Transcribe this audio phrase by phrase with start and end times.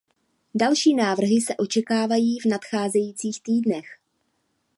[0.55, 3.85] Další návrhy se očekávají v nadcházejících týdnech.